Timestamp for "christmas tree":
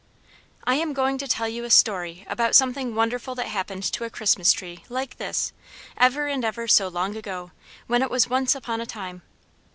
4.09-4.83